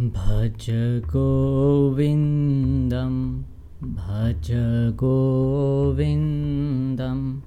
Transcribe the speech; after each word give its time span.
भज 0.00 0.66
गोविन्दं 1.04 3.42
भज 3.82 4.48
गोविन्दं। 4.94 7.40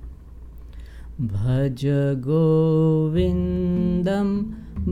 भज 1.28 1.82
गोविन्दं 2.28 4.30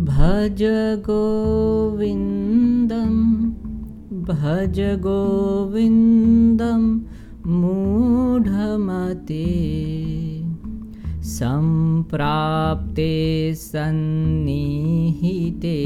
भज 0.06 0.63
गोविन्दं 0.99 3.15
भज 4.21 4.79
गोविन्दं 4.79 7.01
मूढमते। 7.51 9.46
सम्प्राप्ते 11.24 13.13
सन्निहिते 13.55 15.78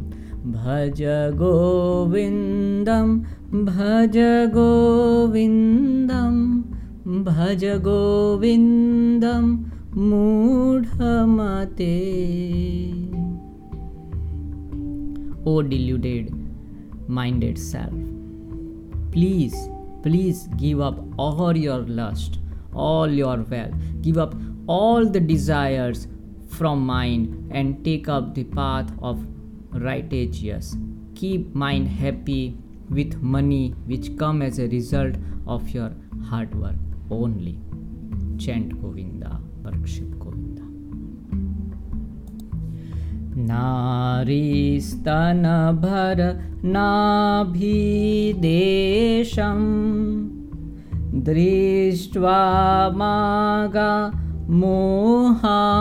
भज 0.56 1.02
गोविंदम 1.36 3.18
भज 3.66 4.18
गोविंदम 4.54 6.36
भज 7.24 7.66
गोविंदम 7.88 9.50
मूढ़मते। 9.98 11.92
O 15.48 15.60
deluded 15.62 16.30
minded 17.10 17.58
self 17.58 19.12
please 19.14 19.56
please 20.04 20.50
give 20.56 20.84
up 20.84 21.16
all 21.20 21.58
your 21.58 21.86
lust 21.90 22.40
all 22.76 23.14
your 23.14 23.46
wealth 23.50 24.02
give 24.02 24.22
up 24.22 24.32
all 24.70 25.10
the 25.10 25.18
desires 25.28 26.08
from 26.58 26.86
mind 26.88 27.52
and 27.52 27.76
take 27.84 28.10
up 28.10 28.34
the 28.40 28.46
path 28.56 28.98
of 29.00 29.35
righteousness 29.82 30.76
keep 31.16 31.54
mind 31.54 31.88
happy 31.88 32.58
with 32.90 33.22
money 33.22 33.74
which 33.86 34.16
come 34.18 34.42
as 34.42 34.60
a 34.60 34.68
result 34.68 35.16
of 35.48 35.70
your 35.70 35.92
hard 36.30 36.54
work 36.56 36.76
only. 37.10 37.58
Chant 38.38 38.82
Govinda, 38.82 39.40
Parkship 39.64 40.20
Govinda. 40.20 40.64
नारीस्तनभर 43.48 45.12
नाभिदेशं 46.76 48.32
दृष्ट्वा 51.28 52.40
मागा 53.00 53.92
मोहावेशम् 54.62 55.76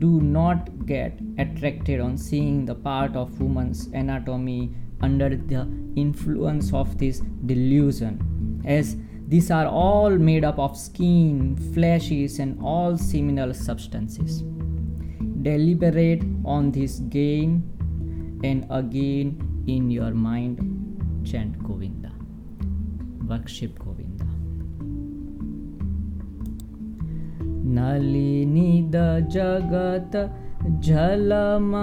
Do 0.03 0.10
not 0.20 0.69
get 0.86 1.19
attracted 1.38 2.00
on 2.00 2.19
seeing 2.19 2.66
the 2.66 2.75
part 2.75 3.16
of 3.16 3.41
woman's 3.41 3.86
anatomy 4.00 4.70
under 5.00 5.31
the 5.31 5.66
influence 5.97 6.72
of 6.75 6.97
this 6.98 7.20
delusion, 7.47 8.62
as 8.66 8.94
these 9.26 9.50
are 9.50 9.66
all 9.66 10.19
made 10.31 10.44
up 10.44 10.59
of 10.59 10.76
skin, 10.76 11.56
fleshes, 11.75 12.38
and 12.38 12.60
all 12.62 12.98
seminal 12.98 13.54
substances. 13.54 14.42
Deliberate 15.50 16.25
on 16.44 16.70
this 16.70 16.98
again 16.98 17.62
and 18.44 18.66
again 18.70 19.64
in 19.66 19.91
your 19.91 20.12
mind 20.12 20.72
नलिनिद 27.75 28.95
जगत् 29.35 30.17
झलमतितरलं 30.85 31.77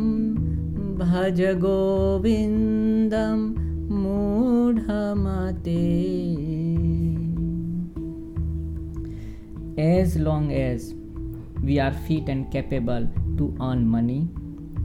भज 0.99 1.41
गोविन्दं 1.65 3.37
मूढमते। 4.01 5.85
As 9.81 10.17
long 10.17 10.51
as 10.51 10.93
we 11.63 11.79
are 11.79 11.93
fit 12.07 12.27
and 12.27 12.51
capable 12.51 13.05
to 13.37 13.53
earn 13.61 13.87
money 13.87 14.21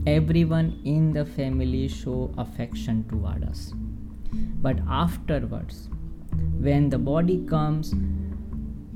everyone 0.07 0.79
in 0.83 1.11
the 1.11 1.25
family 1.25 1.87
show 1.87 2.33
affection 2.37 3.03
toward 3.09 3.43
us. 3.43 3.73
But 4.61 4.79
afterwards 4.89 5.89
when 6.59 6.89
the 6.89 6.97
body 6.97 7.45
comes 7.45 7.93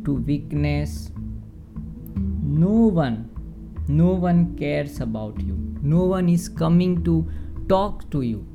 to 0.06 0.13
weakness 0.13 1.11
no 2.15 2.88
one 3.01 3.29
no 3.88 4.11
one 4.11 4.56
cares 4.56 5.00
about 5.01 5.39
you. 5.39 5.57
No 5.81 6.03
one 6.03 6.29
is 6.29 6.47
coming 6.47 7.03
to 7.06 7.27
talk 7.67 8.09
to 8.12 8.21
you. 8.21 8.45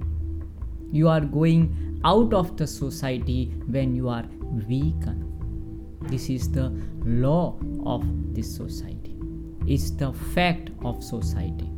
You 0.93 1.09
are 1.09 1.21
going 1.21 2.01
out 2.05 2.33
of 2.33 2.57
the 2.57 2.67
society 2.67 3.53
when 3.67 3.97
you 3.97 4.09
are 4.09 4.25
weakened 4.69 5.25
this 6.09 6.29
is 6.29 6.51
the 6.51 6.71
law 7.05 7.59
of 7.87 8.05
this 8.35 8.55
society. 8.55 9.17
It's 9.67 9.91
the 9.91 10.13
fact 10.13 10.71
of 10.85 11.03
society 11.03 11.71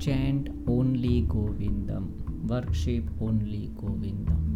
chant 0.00 0.48
only 0.68 1.16
govindam 1.28 2.04
worship 2.48 3.04
only 3.20 3.64
govindam 3.80 4.46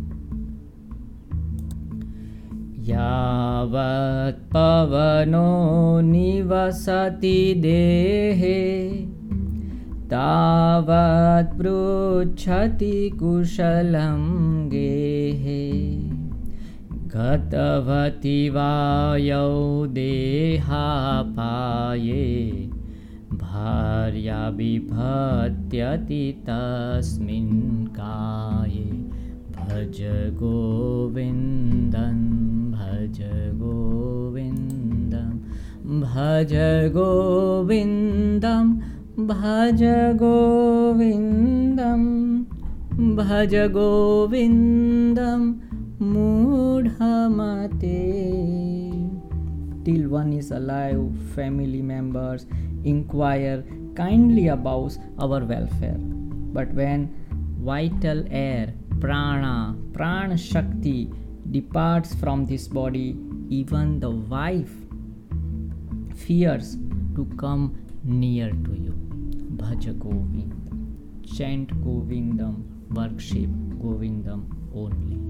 यावत् 2.84 4.40
पवनो 4.52 6.00
निवसति 6.00 7.54
देहे 7.56 8.88
तावत् 10.10 11.58
पृच्छति 11.58 13.10
कुशलं 13.10 14.20
गेहे। 14.68 15.70
गतवति 17.06 18.48
वायौ 18.48 19.86
देहापाये 19.86 20.74
भार्या 23.64 24.50
बिभत्यति 24.50 26.44
काये। 27.86 29.08
भज 29.56 30.30
गोविन्दं 30.34 32.16
भज 32.70 33.18
गोविन्दं, 33.54 35.30
भज 36.00 36.52
गोविन्दम् 36.92 38.76
भज 39.26 40.12
गोविन्दं 40.14 42.04
भज 43.16 43.54
गोविन्दं, 43.54 45.54
मूढमते। 46.06 48.00
Till 49.84 50.04
one 50.04 50.12
is 50.12 50.52
alive, 50.52 51.08
family 51.38 51.82
members 51.82 52.46
inquire 52.84 53.64
kindly 53.94 54.48
about 54.48 54.96
our 55.18 55.44
welfare 55.44 55.98
but 56.58 56.72
when 56.80 57.06
vital 57.70 58.24
air 58.30 58.72
prana 59.00 59.54
pran 59.98 60.36
shakti 60.48 60.98
departs 61.58 62.14
from 62.14 62.44
this 62.52 62.66
body 62.80 63.08
even 63.60 63.98
the 64.00 64.10
wife 64.34 64.76
fears 66.26 66.76
to 67.16 67.24
come 67.44 67.64
near 68.04 68.50
to 68.66 68.74
you 68.84 68.94
Bhaj 69.58 69.84
Govind. 69.98 70.52
Chant 71.36 71.70
Govindam, 71.84 72.56
worship 72.90 73.50
Govindam 73.82 74.42
only. 74.74 75.23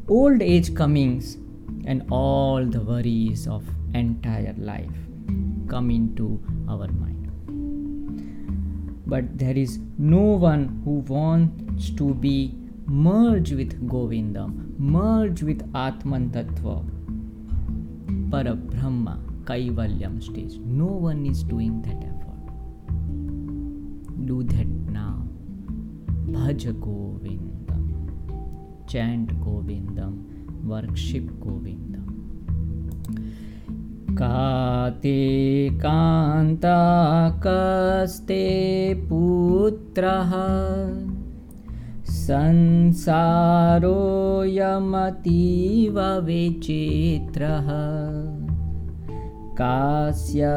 old 0.08 0.41
age 0.41 0.74
comings 0.74 1.38
and 1.86 2.03
all 2.12 2.65
the 2.65 2.81
worries 2.81 3.48
of 3.48 3.63
entire 3.93 4.55
life 4.58 5.00
come 5.67 5.89
into 5.91 6.27
our 6.70 6.88
mind 6.88 7.22
but 9.05 9.38
there 9.38 9.58
is 9.58 9.79
no 9.98 10.22
one 10.50 10.81
who 10.86 11.00
wants 11.15 11.89
to 11.89 12.13
be 12.13 12.55
merged 12.86 13.53
with 13.53 13.88
Govindam, 13.88 14.77
merged 14.77 15.43
with 15.43 15.70
Atman 15.75 16.29
Tattva, 16.29 16.86
Parabrahma, 18.29 19.20
Kaivalyam 19.43 20.22
stage. 20.24 20.58
No 20.60 20.86
one 20.86 21.25
is 21.25 21.43
doing 21.43 21.81
that 21.84 22.03
effort. 22.03 22.20
Bhaj 26.33 26.63
Govindam, 26.79 27.85
chant 28.87 29.29
Govindam, 29.43 30.13
worship 30.63 31.27
Govindam. 31.39 32.07
काते 34.19 35.19
कान्ताकस्ते 35.81 36.53
पुत्रः 39.09 40.31
संसारोऽयमतीव 42.03 43.07
विचित्रः 46.25 47.69
कास्य 49.61 50.47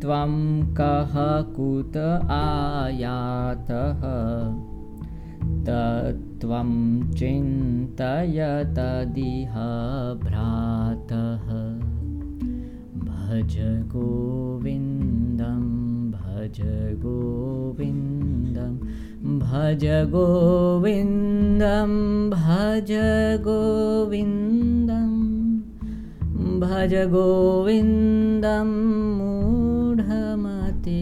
त्वं 0.00 0.34
कः 0.74 1.12
कुत 1.56 2.26
आयातः? 2.30 4.00
तत्त्वं 5.64 6.70
चिन्तय 7.12 8.64
तदिह 8.64 9.54
भ्रातः। 10.24 11.46
भज 13.00 13.88
गोविन्दं 13.92 15.62
भज 16.10 16.62
गोविन्दं 17.02 18.78
भज 19.38 19.84
गोविन्दं 19.84 21.90
भज 22.30 22.92
गोविन्दं 23.42 24.63
भज 26.63 26.93
गोविन्दं 27.11 28.69
मूढमते 29.17 30.99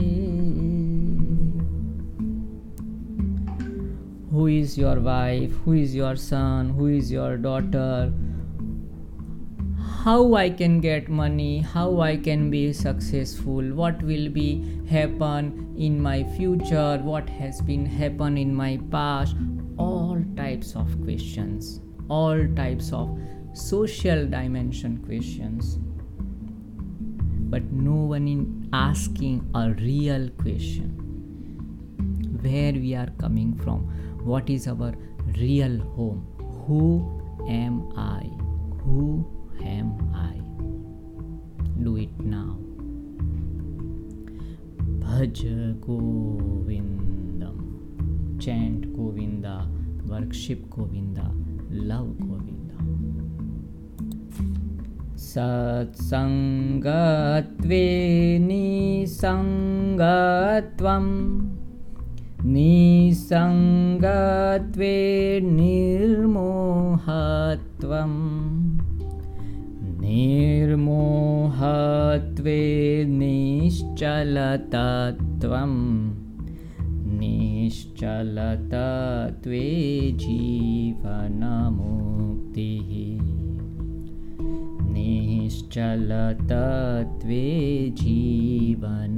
who 4.32 4.46
is 4.46 4.77
your 4.77 5.00
wife, 5.00 5.54
who 5.66 5.74
is 5.74 5.96
your 5.96 6.16
son, 6.16 6.70
who 6.70 6.88
is 6.88 7.12
your 7.12 7.38
daughter, 7.38 8.13
how 10.04 10.36
I 10.36 10.50
can 10.50 10.80
get 10.80 11.10
money, 11.10 11.60
how 11.60 12.01
I 12.01 12.18
can 12.18 12.51
be 12.51 12.74
successful, 12.74 13.72
what 13.74 14.04
will 14.04 14.30
be 14.30 14.50
happen 14.89 15.75
in 15.77 16.00
my 16.00 16.24
future, 16.36 17.00
what 17.04 17.30
has 17.30 17.62
been 17.62 17.86
happen 17.86 18.38
in 18.38 18.54
my 18.54 18.80
past, 18.92 19.36
all 19.77 20.24
types 20.36 20.75
of 20.75 20.94
questions, 21.04 21.82
all 22.10 22.46
types 22.56 22.94
of 22.94 23.18
social 23.54 24.26
dimension 24.26 24.99
questions. 25.04 25.78
But 27.50 27.64
no 27.71 27.92
one 27.92 28.26
in 28.26 28.68
asking 28.73 29.47
a 29.54 29.71
real 29.73 30.30
question. 30.30 30.99
Where 32.40 32.73
we 32.73 32.94
are 32.94 33.11
coming 33.18 33.54
from? 33.59 33.80
What 34.25 34.49
is 34.49 34.66
our 34.66 34.94
real 35.38 35.78
home? 35.94 36.26
Who 36.66 37.21
am 37.49 37.92
i? 37.97 38.25
Who 38.85 39.26
am 39.62 39.92
i? 40.14 40.40
Do 41.82 41.97
it 41.97 42.18
now. 42.21 42.59
Bhaj 45.02 45.42
govindam 45.85 47.59
chant 48.40 48.92
govinda 48.97 49.68
worship 50.06 50.71
govinda 50.71 51.30
love 51.71 52.18
govinda 52.18 52.62
सत्सङ्गत्वे 55.31 56.26
निसङ्गत्वम् 58.49 59.23
निसङ्गत्वे 62.55 63.37
निर्मोहत्वं 65.59 66.55
निर्मोहत्वे 70.02 70.91
निश्चलतत्वं 73.21 74.05
निश्चलतत्वे 77.21 78.05
जीवनमुक्तिः 80.25 81.23
निश्चलतत्वे 85.52 87.47
जीवनमुक्तिः 88.00 89.09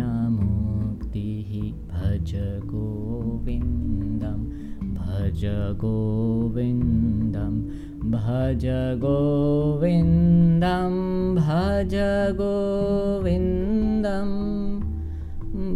भज 1.90 2.32
गोविन्दं 2.70 4.40
भज 4.96 5.42
गोविन्दं 5.82 7.54
भज 8.14 8.64
गोविन्दं 9.04 10.96
भज 11.38 11.94
गोविन्दं 12.40 14.32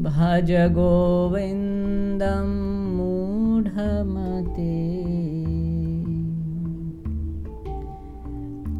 भज 0.09 0.51
गोविन्दं 0.79 2.49
मूढमते। 2.97 4.77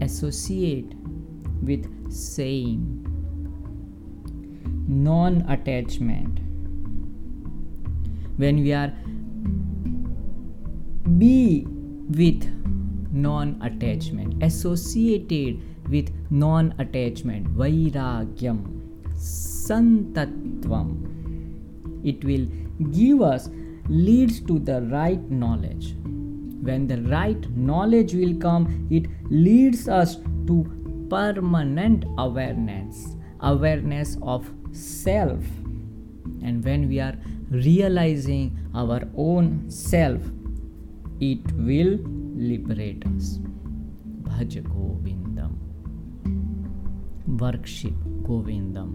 Associate 0.09 0.98
with 1.73 1.87
saying. 2.11 2.83
Non 4.89 5.43
attachment 5.57 6.39
when 8.39 8.63
we 8.63 8.73
are 8.73 8.93
be 11.19 11.67
with 12.21 12.45
non 13.13 13.61
attachment 13.69 14.43
associated 14.43 15.61
with 15.95 16.11
non 16.31 16.73
attachment 16.79 17.49
vairagyam 17.63 18.61
santatvam. 19.29 20.91
It 22.05 22.25
will 22.25 22.47
give 22.99 23.23
us 23.23 23.51
leads 23.89 24.41
to 24.53 24.59
the 24.71 24.83
right 24.83 25.31
knowledge. 25.31 25.95
When 26.69 26.87
the 26.87 27.03
right 27.03 27.51
knowledge 27.57 28.15
will 28.15 28.37
come 28.37 28.87
it 28.91 29.07
leads 29.31 29.89
us 29.89 30.17
to 30.47 30.57
permanent 31.11 32.05
awareness 32.19 33.17
awareness 33.41 34.17
of 34.23 34.51
self 34.73 35.45
and 36.43 36.65
when 36.65 36.89
we 36.89 37.01
are 37.01 37.17
realizing 37.51 38.59
our 38.75 39.03
own 39.17 39.71
self, 39.71 40.21
it 41.21 41.53
will 41.53 41.99
liberate 42.37 43.05
us. 43.07 43.39
Bhaj 44.29 44.63
Govindam. 44.63 45.55
Worship 47.27 47.95
Govindam. 48.23 48.91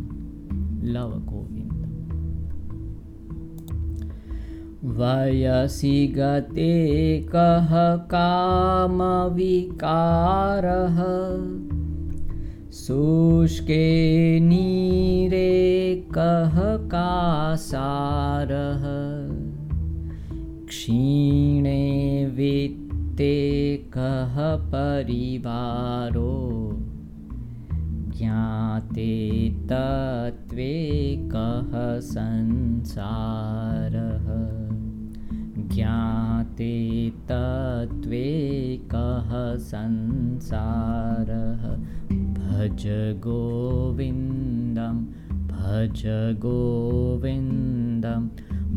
Love 0.83 1.21
Govindam. 1.31 1.79
वयसि 4.99 5.97
गते 6.15 6.73
कः 7.33 7.69
कामविकारः 8.13 8.93
शुष्के 12.73 14.39
नीरे 14.39 16.05
कः 16.17 16.87
कासारः। 16.87 18.83
क्षीणे 20.67 22.25
वित्ते 22.25 23.77
कः 23.77 24.55
परिवारो। 24.55 26.71
ज्ञाते 28.17 29.49
तत्त्वे 29.49 31.19
कः 31.35 31.99
संसारः। 31.99 34.53
ज्ञाते 35.75 37.09
तत्त्वे 37.09 38.81
कः 38.95 39.55
संसारः 39.55 41.92
भज 42.53 42.83
गोविन्दं 43.17 44.97
भज 45.47 46.01
गोविन्दं 46.41 48.27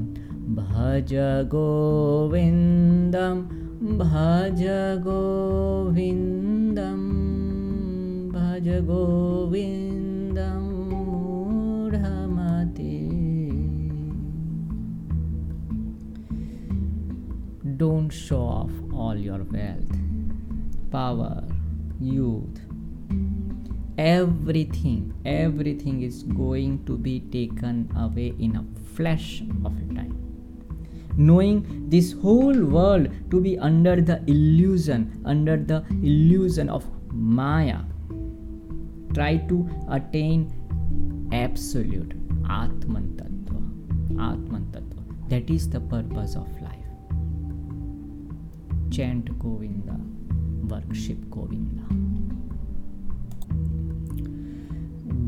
भज 0.55 1.13
गोविन्दं 1.47 3.62
भज 4.00 4.62
गोविन्दं 5.06 7.00
भज 8.34 8.68
गोविन्दं 8.88 10.66
मूढमते 10.90 12.96
don't 17.78 18.10
show 18.10 18.40
off 18.40 18.70
all 18.92 19.16
your 19.16 19.44
wealth, 19.52 19.96
power, 20.90 21.44
youth. 22.00 22.60
Everything, 23.96 25.14
everything 25.24 26.02
is 26.02 26.24
going 26.24 26.84
to 26.86 26.98
be 26.98 27.20
taken 27.20 27.88
away 27.96 28.34
in 28.38 28.56
a 28.56 28.64
flash 28.96 29.42
of 29.64 29.72
a 29.76 29.94
time. 29.94 30.11
Knowing 31.17 31.89
this 31.89 32.13
whole 32.13 32.59
world 32.63 33.09
to 33.31 33.39
be 33.39 33.57
under 33.59 34.01
the 34.01 34.21
illusion, 34.27 35.21
under 35.25 35.57
the 35.57 35.83
illusion 36.01 36.69
of 36.69 36.85
Maya, 37.11 37.79
try 39.13 39.37
to 39.37 39.69
attain 39.89 40.51
absolute 41.31 42.13
Atman 42.49 43.13
Tattva. 43.17 44.31
Atman 44.31 44.65
Tattva. 44.71 45.29
That 45.29 45.49
is 45.49 45.69
the 45.69 45.79
purpose 45.79 46.35
of 46.35 46.49
life 46.61 46.83
chant 48.93 49.27
Govinda, 49.39 49.97
worship 50.69 51.17
Govinda. 51.31 51.82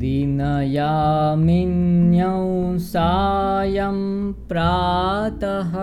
दिनयामिन्यौ 0.06 2.78
सायं 2.78 4.34
प्रातः। 4.34 5.74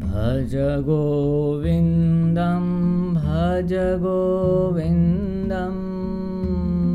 भज 0.00 0.54
गोविन्दं 0.86 2.64
भज 3.14 3.72
गोविन्दं 4.02 5.76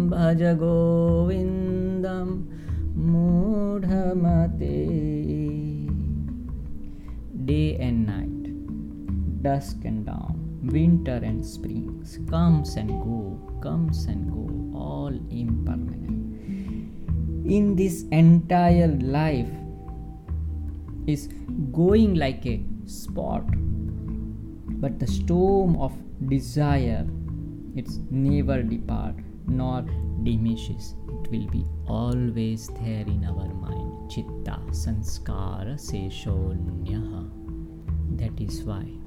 भज 0.10 0.44
गोविन्दं 0.64 2.28
मूढमते। 3.12 4.78
Day 7.46 7.70
and 7.86 8.00
night 8.08 8.44
dusk 9.44 9.80
and 9.90 10.02
dawn 10.08 10.31
winter 10.64 11.20
and 11.24 11.46
springs 11.46 12.20
comes 12.30 12.76
and 12.76 12.90
go 12.90 13.40
comes 13.62 14.06
and 14.06 14.32
go 14.32 14.78
all 14.78 15.14
impermanent. 15.30 16.36
In 17.46 17.76
this 17.76 18.04
entire 18.12 18.88
life 18.88 19.50
is 21.08 21.28
going 21.72 22.16
like 22.16 22.46
a 22.46 22.64
spot 22.86 23.44
but 24.84 25.00
the 25.00 25.08
storm 25.08 25.76
of 25.78 25.94
desire 26.30 27.08
it's 27.76 28.00
never 28.10 28.62
depart 28.62 29.16
nor 29.48 29.82
diminishes. 30.24 30.96
It 31.08 31.32
will 31.32 31.48
be 31.48 31.66
always 31.88 32.68
there 32.68 33.06
in 33.08 33.26
our 33.26 33.48
mind. 33.54 34.12
Chitta 34.12 34.60
sanskara 34.72 35.76
seshonyah 35.80 37.30
that 38.18 38.40
is 38.42 38.64
why 38.64 39.01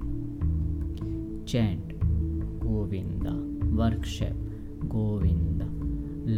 chant 1.52 1.92
govinda 2.60 3.34
worship 3.80 4.36
govinda 4.94 5.66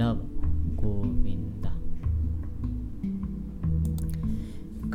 love 0.00 0.22
govinda 0.82 1.72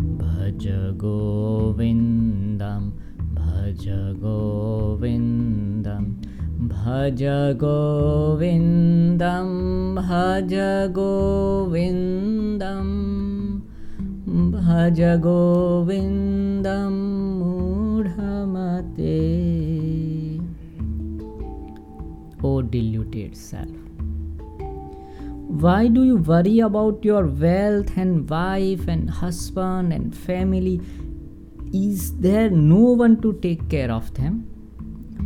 भज 0.01 0.93
गोविन्दं 0.97 2.91
भज 3.35 4.15
गोविन्दं 4.19 5.52
भज 6.82 7.22
गोविन्दं 7.62 9.50
भज 9.96 10.54
गोविन्दं 10.94 12.88
भज 14.54 15.02
गोविन्दं 15.26 16.96
मूढमते 17.42 19.18
O 22.44 22.62
deluded 22.62 23.36
self. 23.36 23.78
Why 25.62 25.88
do 25.88 26.04
you 26.04 26.18
worry 26.18 26.60
about 26.60 27.06
your 27.06 27.26
wealth 27.26 27.96
and 27.98 28.30
wife 28.30 28.88
and 28.88 29.10
husband 29.10 29.94
and 29.94 30.16
family? 30.16 30.82
Is 31.74 32.14
there 32.20 32.50
no 32.50 32.94
one 33.06 33.22
to 33.22 33.34
take 33.34 33.68
care 33.70 33.92
of 33.92 34.14
them? 34.14 34.51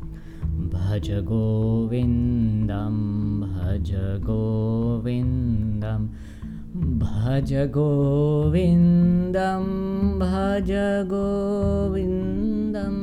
भज 0.56 1.12
गोविन्दं 1.12 2.96
भज 3.42 4.22
गोविन्दं 4.24 6.08
भज 7.00 7.54
गोविन्दं 7.54 9.64
भज 10.20 10.72
गोविन्दं 11.06 12.96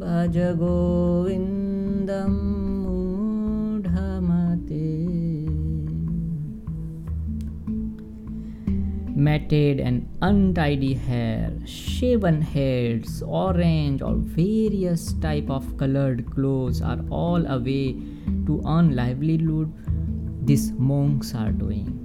भज 0.00 0.38
गोविन्दम् 0.38 2.59
matted 9.20 9.80
and 9.80 10.08
untidy 10.22 10.94
hair, 10.94 11.52
shaven 11.64 12.40
heads, 12.40 13.22
orange 13.22 14.02
or 14.02 14.14
various 14.16 15.12
type 15.14 15.50
of 15.50 15.76
colored 15.76 16.24
clothes 16.30 16.80
are 16.80 17.00
all 17.10 17.46
a 17.46 17.58
way 17.58 17.92
to 18.46 18.62
earn 18.66 18.96
livelihood 18.96 19.72
these 20.46 20.72
monks 20.72 21.34
are 21.34 21.52
doing. 21.52 21.96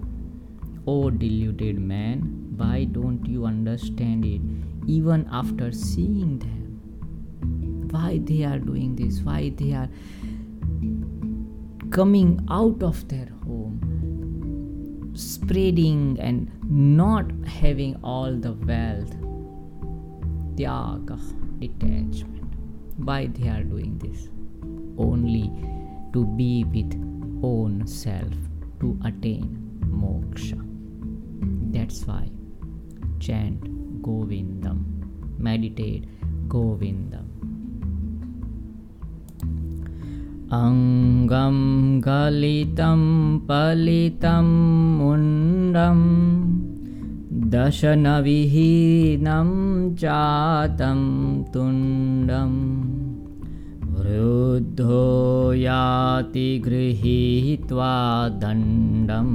Oh 0.85 1.09
deluded 1.09 1.79
man, 1.79 2.53
why 2.57 2.83
don't 2.83 3.25
you 3.25 3.45
understand 3.45 4.25
it 4.25 4.41
even 4.87 5.27
after 5.31 5.71
seeing 5.71 6.37
them? 6.39 7.89
Why 7.91 8.19
they 8.21 8.43
are 8.43 8.59
doing 8.59 8.95
this? 8.95 9.21
Why 9.21 9.53
they 9.55 9.73
are 9.73 9.89
coming 11.91 12.45
out 12.49 12.83
of 12.83 13.07
their 13.07 13.29
home? 13.45 13.95
spreading 15.15 16.17
and 16.19 16.51
not 16.69 17.31
having 17.45 17.95
all 18.03 18.33
the 18.33 18.53
wealth 18.53 19.13
tyaga 20.57 21.19
detachment. 21.59 22.43
Why 22.97 23.27
they 23.27 23.49
are 23.49 23.63
doing 23.63 23.97
this? 23.99 24.29
Only 24.97 25.51
to 26.13 26.25
be 26.25 26.63
with 26.63 26.93
own 27.43 27.85
self 27.85 28.33
to 28.79 28.97
attain 29.05 29.79
moksha. 29.85 30.59
That's 31.71 32.05
why 32.05 32.29
chant 33.19 34.01
govindam. 34.01 34.85
Meditate 35.37 36.07
govindam 36.47 37.34
अङ्गं 40.55 41.57
गलितं 42.07 43.01
पलितं 43.47 44.47
मुण्डं 44.97 46.01
दशनविहीनं 47.53 49.49
चातं 50.01 51.01
तुण्डं 51.53 52.53
वृद्धो 53.95 55.01
याति 55.53 56.47
गृहीत्वा 56.65 57.93
दण्डं 58.43 59.29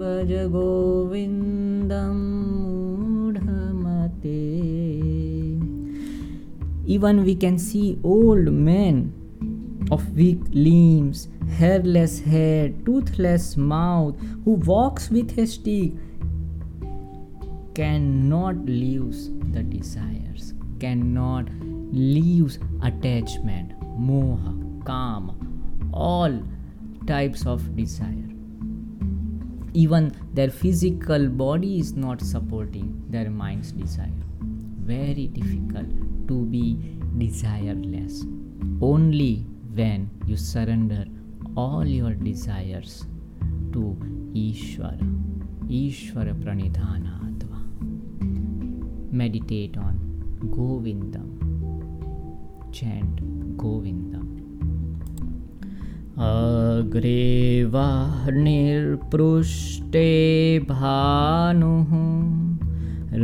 भज 0.00 0.32
गोविन्दं 0.54 2.16
मूढमते। 2.62 4.40
Even 6.86 7.24
we 7.24 7.34
can 7.34 7.56
see 7.58 7.98
old 8.02 8.52
men 8.52 9.23
of 9.90 10.16
weak 10.16 10.40
limbs, 10.52 11.28
hairless 11.58 12.20
head, 12.20 12.84
toothless 12.86 13.56
mouth, 13.56 14.14
who 14.44 14.52
walks 14.52 15.10
with 15.10 15.36
a 15.38 15.46
stick, 15.46 15.92
cannot 17.74 18.56
lose 18.66 19.30
the 19.52 19.62
desires, 19.62 20.54
cannot 20.80 21.48
lose 21.92 22.58
attachment, 22.82 23.78
moha, 23.98 24.84
kama, 24.84 25.34
all 25.92 26.42
types 27.06 27.46
of 27.46 27.76
desire. 27.76 28.30
Even 29.74 30.14
their 30.34 30.50
physical 30.50 31.28
body 31.28 31.80
is 31.80 31.94
not 31.94 32.20
supporting 32.20 33.02
their 33.08 33.28
mind's 33.28 33.72
desire. 33.72 34.22
Very 34.40 35.26
difficult 35.26 35.88
to 36.28 36.44
be 36.44 36.96
desireless. 37.18 38.22
Only 38.80 39.46
when 39.74 40.08
you 40.26 40.36
surrender 40.36 41.04
all 41.56 41.84
your 41.84 42.14
desires 42.14 43.04
to 43.72 43.96
Ishvara, 44.34 45.08
Ishvara 45.68 46.34
Pranidhanatva. 46.42 47.58
Meditate 49.12 49.76
on 49.76 49.98
Govindam. 50.56 51.30
Chant 52.72 53.20
Govindam. 53.56 54.24
अग्रे 56.24 57.22
वार्निर्पृष्टे 57.74 58.50
भानुः 60.68 61.90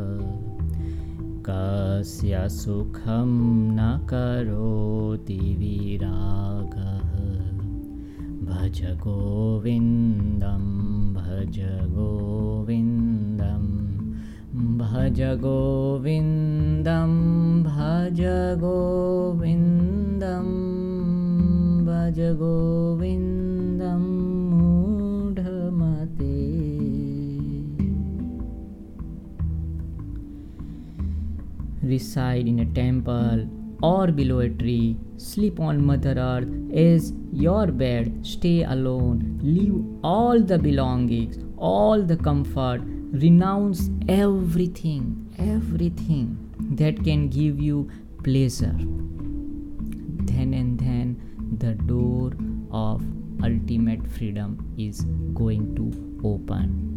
कस्य 1.51 2.49
सुखं 2.49 3.73
न 3.73 4.07
करोति 4.11 5.35
विरागः 5.35 6.92
भज 8.53 8.81
गोविन्दं 9.03 10.65
भज 11.15 11.57
गोविन्दं 11.93 13.63
भज 14.81 15.21
गोविन्दं 15.45 17.13
भज 17.67 18.21
गोविन्दं 18.63 20.51
भज 21.89 22.21
गोविन्दं 22.43 24.03
मूढमते। 24.51 26.37
Reside 31.93 32.47
in 32.49 32.61
a 32.61 32.69
temple 32.77 33.41
or 33.83 34.07
below 34.13 34.41
a 34.41 34.51
tree, 34.51 34.97
sleep 35.23 35.61
on 35.61 35.85
Mother 35.85 36.15
Earth 36.19 36.49
is 36.73 37.13
your 37.33 37.67
bed, 37.69 38.27
stay 38.27 38.65
alone, 38.65 39.39
leave 39.43 39.75
all 40.03 40.41
the 40.41 40.59
belongings, 40.59 41.39
all 41.57 42.03
the 42.03 42.17
comfort, 42.17 42.81
renounce 43.13 43.91
everything, 44.09 45.33
everything 45.39 46.37
that 46.77 47.03
can 47.05 47.29
give 47.29 47.61
you 47.61 47.89
pleasure. 48.25 48.77
Then 50.31 50.55
and 50.55 50.79
then 50.79 51.57
the 51.59 51.75
door 51.75 52.33
of 52.71 53.03
ultimate 53.43 54.07
freedom 54.07 54.75
is 54.77 55.05
going 55.35 55.75
to 55.77 56.27
open. 56.27 56.89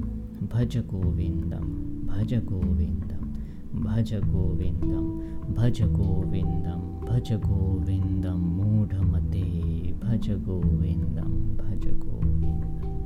भज 0.52 0.78
गोविन्दं 0.92 1.66
भज 2.08 2.34
गोविन्दं 2.54 3.26
भज 3.86 4.14
गोविन्दं 4.24 5.04
भज 5.58 5.82
गोविन्दं 5.98 6.80
भज 7.06 7.32
गोविन्दं 7.46 8.40
मूढमते 8.56 9.44
भज 10.04 10.30
गोविन्दं 10.48 11.30
गोविन्दम् 11.88 13.04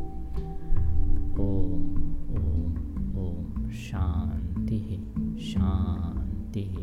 ॐ 3.20 3.70
शान्तिः 3.72 4.90
शान्तिः 5.52 6.74